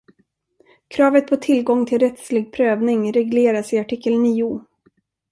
Kravet 0.87 1.27
på 1.27 1.35
tillgång 1.37 1.85
till 1.85 1.99
rättslig 1.99 2.53
prövning 2.53 3.13
regleras 3.13 3.73
i 3.73 3.79
artikel 3.79 4.19
nio. 4.19 4.65